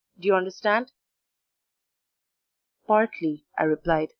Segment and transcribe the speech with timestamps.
[0.19, 0.93] Do you understand?"
[2.87, 4.09] "Partly," I replied.